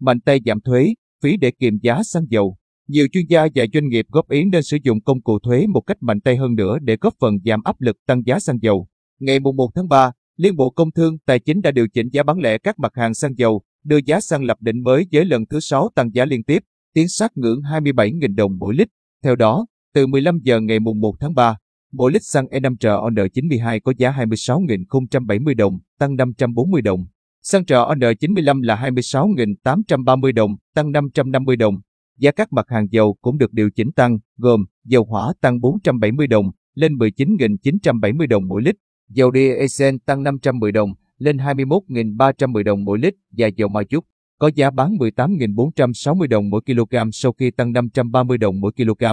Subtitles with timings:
[0.00, 2.56] mạnh tay giảm thuế, phí để kiềm giá xăng dầu.
[2.88, 5.80] Nhiều chuyên gia và doanh nghiệp góp ý nên sử dụng công cụ thuế một
[5.80, 8.86] cách mạnh tay hơn nữa để góp phần giảm áp lực tăng giá xăng dầu.
[9.20, 12.38] Ngày 1 tháng 3, Liên Bộ Công Thương Tài chính đã điều chỉnh giá bán
[12.38, 15.60] lẻ các mặt hàng xăng dầu, đưa giá xăng lập đỉnh mới với lần thứ
[15.60, 16.62] 6 tăng giá liên tiếp,
[16.94, 18.88] tiến sát ngưỡng 27.000 đồng mỗi lít.
[19.24, 21.56] Theo đó, từ 15 giờ ngày 1 tháng 3,
[21.92, 27.00] mỗi lít xăng E5 RON92 có giá 26.070 đồng, tăng 540 đồng.
[27.42, 31.74] Xăng RON95 là 26.830 đồng, tăng 550 đồng.
[32.18, 36.26] Giá các mặt hàng dầu cũng được điều chỉnh tăng, gồm dầu hỏa tăng 470
[36.26, 38.74] đồng, lên 19.970 đồng mỗi lít,
[39.08, 44.04] dầu diesel tăng 510 đồng, lên 21.310 đồng mỗi lít và dầu ma chút
[44.38, 49.04] có giá bán 18.460 đồng mỗi kg sau khi tăng 530 đồng mỗi kg.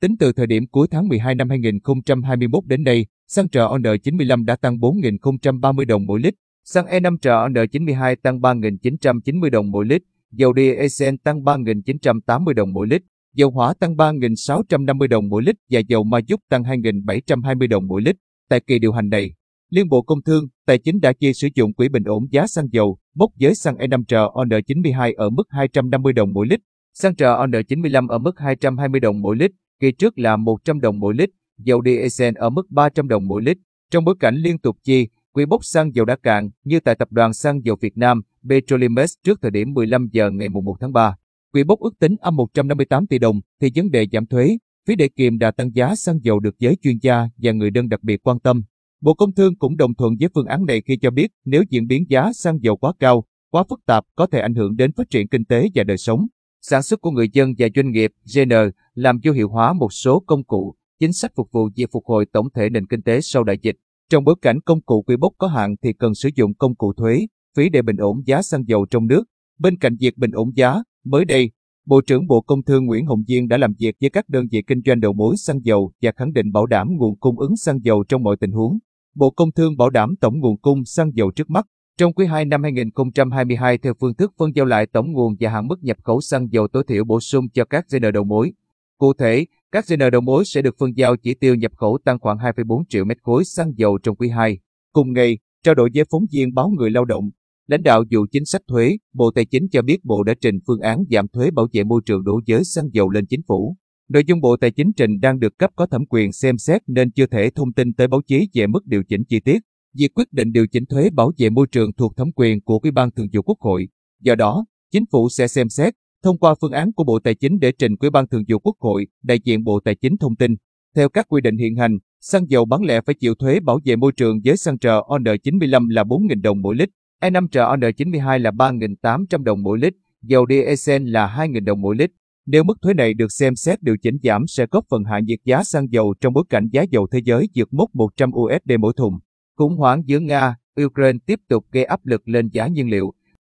[0.00, 4.76] Tính từ thời điểm cuối tháng 12 năm 2021 đến nay, xăng RON95 đã tăng
[4.76, 11.42] 4.030 đồng mỗi lít, xăng E5 RON92 tăng 3.990 đồng mỗi lít, dầu diesel tăng
[11.42, 13.02] 3.980 đồng mỗi lít,
[13.34, 18.02] dầu hỏa tăng 3.650 đồng mỗi lít và dầu ma giúp tăng 2.720 đồng mỗi
[18.02, 18.16] lít.
[18.48, 19.32] Tại kỳ điều hành này,
[19.70, 22.66] Liên Bộ Công Thương, Tài chính đã chia sử dụng quỹ bình ổn giá xăng
[22.72, 26.60] dầu, mốc giới xăng E5 RON92 ở mức 250 đồng mỗi lít,
[26.94, 29.50] xăng RON95 ở mức 220 đồng mỗi lít,
[29.80, 33.56] kỳ trước là 100 đồng mỗi lít, dầu diesel ở mức 300 đồng mỗi lít.
[33.90, 37.12] Trong bối cảnh liên tục chi, quỹ bốc xăng dầu đã cạn, như tại Tập
[37.12, 41.16] đoàn Xăng dầu Việt Nam, Petrolimex trước thời điểm 15 giờ ngày 1 tháng 3.
[41.52, 45.08] Quỹ bốc ước tính âm 158 tỷ đồng, thì vấn đề giảm thuế, phí để
[45.08, 48.22] kiềm đã tăng giá xăng dầu được giới chuyên gia và người dân đặc biệt
[48.22, 48.62] quan tâm.
[49.00, 51.86] Bộ Công Thương cũng đồng thuận với phương án này khi cho biết nếu diễn
[51.86, 55.10] biến giá xăng dầu quá cao, quá phức tạp có thể ảnh hưởng đến phát
[55.10, 56.26] triển kinh tế và đời sống,
[56.60, 58.52] sản xuất của người dân và doanh nghiệp GN
[58.94, 62.26] làm vô hiệu hóa một số công cụ, chính sách phục vụ việc phục hồi
[62.32, 63.76] tổng thể nền kinh tế sau đại dịch.
[64.12, 66.92] Trong bối cảnh công cụ quy bốc có hạn thì cần sử dụng công cụ
[66.92, 69.24] thuế, phí để bình ổn giá xăng dầu trong nước.
[69.58, 71.50] Bên cạnh việc bình ổn giá, mới đây,
[71.86, 74.62] Bộ trưởng Bộ Công Thương Nguyễn Hồng Diên đã làm việc với các đơn vị
[74.66, 77.78] kinh doanh đầu mối xăng dầu và khẳng định bảo đảm nguồn cung ứng xăng
[77.82, 78.78] dầu trong mọi tình huống.
[79.14, 81.66] Bộ Công Thương bảo đảm tổng nguồn cung xăng dầu trước mắt.
[81.98, 85.68] Trong quý 2 năm 2022 theo phương thức phân giao lại tổng nguồn và hạn
[85.68, 88.52] mức nhập khẩu xăng dầu tối thiểu bổ sung cho các GN đầu mối.
[88.98, 92.18] Cụ thể, các GN đầu mối sẽ được phân giao chỉ tiêu nhập khẩu tăng
[92.18, 94.58] khoảng 2,4 triệu mét khối xăng dầu trong quý 2.
[94.92, 97.30] Cùng ngày, trao đổi với phóng viên báo Người Lao động,
[97.66, 100.80] lãnh đạo vụ chính sách thuế, Bộ Tài chính cho biết Bộ đã trình phương
[100.80, 103.76] án giảm thuế bảo vệ môi trường đối với xăng dầu lên chính phủ.
[104.08, 107.10] Nội dung Bộ Tài chính trình đang được cấp có thẩm quyền xem xét nên
[107.10, 109.58] chưa thể thông tin tới báo chí về mức điều chỉnh chi tiết.
[109.98, 112.90] Việc quyết định điều chỉnh thuế bảo vệ môi trường thuộc thẩm quyền của Ủy
[112.90, 113.88] ban Thường vụ Quốc hội.
[114.22, 117.58] Do đó, chính phủ sẽ xem xét, thông qua phương án của Bộ Tài chính
[117.58, 120.54] để trình Ủy ban Thường vụ Quốc hội, đại diện Bộ Tài chính thông tin.
[120.96, 123.96] Theo các quy định hiện hành, xăng dầu bán lẻ phải chịu thuế bảo vệ
[123.96, 126.88] môi trường với xăng RON95 là 4.000 đồng mỗi lít,
[127.22, 132.10] E5 RON92 là 3.800 đồng mỗi lít, dầu diesel là 2.000 đồng mỗi lít.
[132.46, 135.38] Nếu mức thuế này được xem xét điều chỉnh giảm sẽ góp phần hạ nhiệt
[135.44, 138.92] giá xăng dầu trong bối cảnh giá dầu thế giới vượt mốc 100 USD mỗi
[138.96, 139.18] thùng.
[139.58, 143.12] Khủng hoảng giữa Nga, Ukraine tiếp tục gây áp lực lên giá nhiên liệu.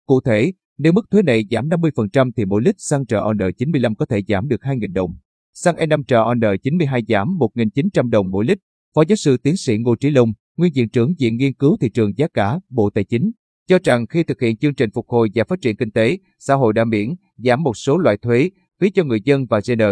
[0.06, 4.22] Cụ thể, nếu mức thuế này giảm 50% thì mỗi lít xăng RON95 có thể
[4.28, 5.14] giảm được 2.000 đồng.
[5.54, 8.58] Xăng E5 RON92 giảm 1.900 đồng mỗi lít.
[8.94, 11.90] Phó giáo sư tiến sĩ Ngô Trí Long, nguyên viện trưởng Viện Nghiên cứu Thị
[11.90, 13.30] trường Giá cả, Bộ Tài chính,
[13.68, 16.54] cho rằng khi thực hiện chương trình phục hồi và phát triển kinh tế, xã
[16.54, 19.82] hội đã miễn, giảm một số loại thuế, phí cho người dân và GN.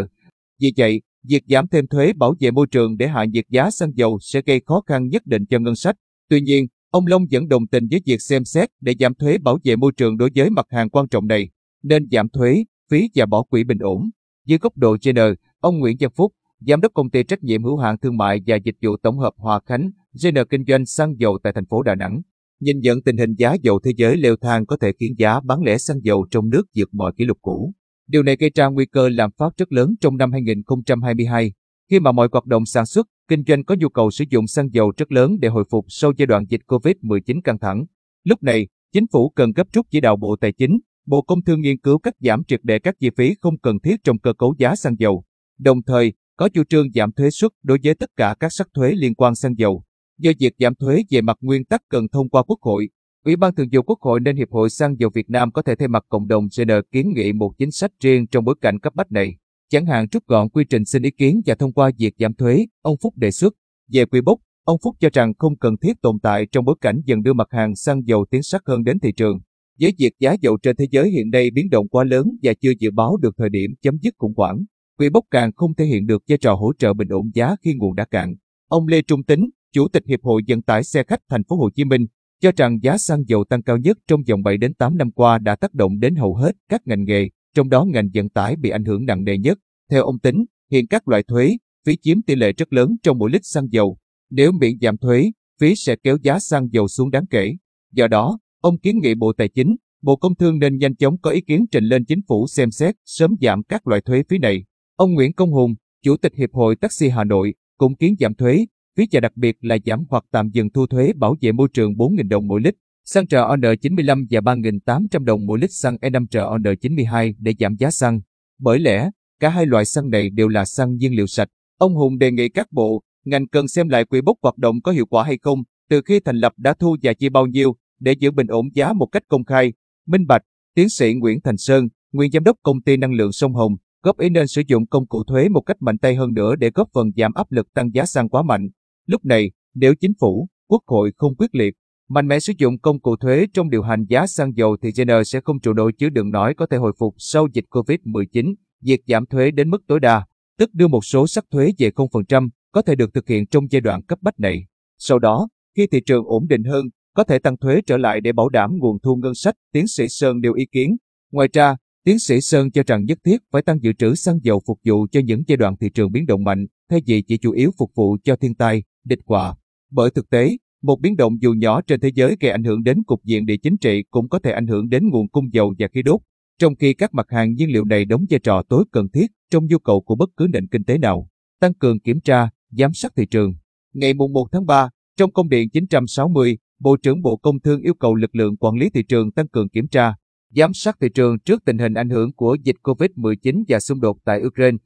[0.60, 3.91] Vì vậy, việc giảm thêm thuế bảo vệ môi trường để hạ nhiệt giá xăng
[3.94, 5.97] dầu sẽ gây khó khăn nhất định cho ngân sách.
[6.28, 9.58] Tuy nhiên, ông Long vẫn đồng tình với việc xem xét để giảm thuế bảo
[9.64, 11.48] vệ môi trường đối với mặt hàng quan trọng này,
[11.82, 14.10] nên giảm thuế, phí và bỏ quỹ bình ổn.
[14.47, 15.19] Dưới góc độ GN,
[15.60, 18.56] ông Nguyễn Văn Phúc, giám đốc công ty trách nhiệm hữu hạn thương mại và
[18.56, 19.91] dịch vụ tổng hợp Hòa Khánh,
[20.22, 22.20] GN kinh doanh xăng dầu tại thành phố Đà Nẵng,
[22.60, 25.62] nhìn nhận tình hình giá dầu thế giới leo thang có thể khiến giá bán
[25.62, 27.72] lẻ xăng dầu trong nước vượt mọi kỷ lục cũ.
[28.09, 31.53] Điều này gây ra nguy cơ lạm phát rất lớn trong năm 2022,
[31.91, 34.72] khi mà mọi hoạt động sản xuất, kinh doanh có nhu cầu sử dụng xăng
[34.72, 37.84] dầu rất lớn để hồi phục sau giai đoạn dịch COVID-19 căng thẳng.
[38.25, 41.60] Lúc này, chính phủ cần gấp rút chỉ đạo Bộ Tài chính, Bộ Công Thương
[41.60, 44.54] nghiên cứu cách giảm triệt để các chi phí không cần thiết trong cơ cấu
[44.59, 45.24] giá xăng dầu.
[45.59, 48.92] Đồng thời, có chủ trương giảm thuế suất đối với tất cả các sắc thuế
[48.92, 49.83] liên quan xăng dầu.
[50.18, 52.89] Do việc giảm thuế về mặt nguyên tắc cần thông qua Quốc hội,
[53.24, 55.74] Ủy ban Thường vụ Quốc hội nên Hiệp hội Xăng dầu Việt Nam có thể
[55.74, 58.95] thay mặt cộng đồng CN kiến nghị một chính sách riêng trong bối cảnh cấp
[58.95, 59.36] bách này.
[59.72, 62.66] Chẳng hạn rút gọn quy trình xin ý kiến và thông qua việc giảm thuế,
[62.83, 63.54] ông Phúc đề xuất.
[63.92, 67.01] Về quy bốc, ông Phúc cho rằng không cần thiết tồn tại trong bối cảnh
[67.04, 69.39] dần đưa mặt hàng xăng dầu tiến sát hơn đến thị trường.
[69.80, 72.72] Với việc giá dầu trên thế giới hiện nay biến động quá lớn và chưa
[72.78, 74.59] dự báo được thời điểm chấm dứt khủng hoảng,
[74.98, 77.74] quỹ bốc càng không thể hiện được vai trò hỗ trợ bình ổn giá khi
[77.74, 78.34] nguồn đã cạn.
[78.69, 81.71] Ông Lê Trung Tính, Chủ tịch Hiệp hội Vận tải xe khách Thành phố Hồ
[81.74, 82.07] Chí Minh,
[82.41, 85.39] cho rằng giá xăng dầu tăng cao nhất trong vòng 7 đến 8 năm qua
[85.39, 88.71] đã tác động đến hầu hết các ngành nghề, trong đó ngành vận tải bị
[88.71, 89.59] ảnh hưởng nặng nề nhất.
[89.91, 91.57] Theo ông Tính, hiện các loại thuế,
[91.87, 93.99] phí chiếm tỷ lệ rất lớn trong mỗi lít xăng dầu.
[94.31, 97.54] Nếu miễn giảm thuế, phí sẽ kéo giá xăng dầu xuống đáng kể.
[97.93, 101.31] Do đó, ông kiến nghị Bộ Tài chính, Bộ Công Thương nên nhanh chóng có
[101.31, 104.65] ý kiến trình lên chính phủ xem xét sớm giảm các loại thuế phí này.
[104.97, 108.66] Ông Nguyễn Công Hùng, Chủ tịch Hiệp hội Taxi Hà Nội, cũng kiến giảm thuế,
[108.97, 111.93] phí và đặc biệt là giảm hoặc tạm dừng thu thuế bảo vệ môi trường
[111.93, 117.54] 4.000 đồng mỗi lít, xăng RON95 và 3.800 đồng mỗi lít xăng E5 RON92 để
[117.59, 118.21] giảm giá xăng.
[118.59, 119.10] Bởi lẽ,
[119.41, 121.49] cả hai loại xăng này đều là xăng nhiên liệu sạch.
[121.78, 124.93] Ông Hùng đề nghị các bộ, ngành cần xem lại quỹ bốc hoạt động có
[124.93, 128.13] hiệu quả hay không, từ khi thành lập đã thu và chi bao nhiêu, để
[128.13, 129.72] giữ bình ổn giá một cách công khai,
[130.07, 130.43] minh bạch.
[130.75, 134.19] Tiến sĩ Nguyễn Thành Sơn, nguyên giám đốc công ty năng lượng sông Hồng, góp
[134.19, 136.89] ý nên sử dụng công cụ thuế một cách mạnh tay hơn nữa để góp
[136.95, 138.69] phần giảm áp lực tăng giá xăng quá mạnh.
[139.07, 141.75] Lúc này, nếu chính phủ, quốc hội không quyết liệt,
[142.12, 145.24] mạnh mẽ sử dụng công cụ thuế trong điều hành giá xăng dầu thì GN
[145.24, 148.54] sẽ không trụ nổi chứ đừng nói có thể hồi phục sau dịch Covid-19.
[148.82, 150.26] Việc giảm thuế đến mức tối đa,
[150.59, 153.80] tức đưa một số sắc thuế về 0%, có thể được thực hiện trong giai
[153.80, 154.66] đoạn cấp bách này.
[154.98, 158.32] Sau đó, khi thị trường ổn định hơn, có thể tăng thuế trở lại để
[158.32, 160.97] bảo đảm nguồn thu ngân sách, tiến sĩ Sơn nêu ý kiến.
[161.32, 164.60] Ngoài ra, tiến sĩ Sơn cho rằng nhất thiết phải tăng dự trữ xăng dầu
[164.66, 167.53] phục vụ cho những giai đoạn thị trường biến động mạnh, thay vì chỉ chủ
[167.53, 169.54] yếu phục vụ cho thiên tai, địch họa.
[169.91, 173.03] Bởi thực tế, một biến động dù nhỏ trên thế giới gây ảnh hưởng đến
[173.07, 175.89] cục diện địa chính trị cũng có thể ảnh hưởng đến nguồn cung dầu và
[175.93, 176.21] khí đốt,
[176.59, 179.67] trong khi các mặt hàng nhiên liệu này đóng vai trò tối cần thiết trong
[179.67, 181.29] nhu cầu của bất cứ nền kinh tế nào.
[181.61, 183.55] Tăng cường kiểm tra, giám sát thị trường.
[183.95, 188.15] Ngày 1 tháng 3, trong công điện 960, Bộ trưởng Bộ Công Thương yêu cầu
[188.15, 190.15] lực lượng quản lý thị trường tăng cường kiểm tra,
[190.51, 194.17] giám sát thị trường trước tình hình ảnh hưởng của dịch COVID-19 và xung đột
[194.25, 194.79] tại Ukraine.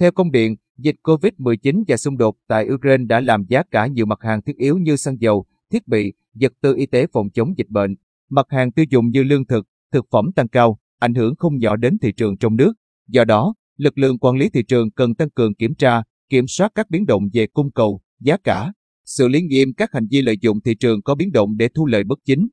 [0.00, 4.06] Theo công điện, dịch COVID-19 và xung đột tại Ukraine đã làm giá cả nhiều
[4.06, 7.54] mặt hàng thiết yếu như xăng dầu, thiết bị, vật tư y tế phòng chống
[7.56, 7.94] dịch bệnh.
[8.30, 11.76] Mặt hàng tiêu dùng như lương thực, thực phẩm tăng cao, ảnh hưởng không nhỏ
[11.76, 12.72] đến thị trường trong nước.
[13.08, 16.72] Do đó, lực lượng quản lý thị trường cần tăng cường kiểm tra, kiểm soát
[16.74, 18.72] các biến động về cung cầu, giá cả,
[19.04, 21.86] xử lý nghiêm các hành vi lợi dụng thị trường có biến động để thu
[21.86, 22.48] lợi bất chính.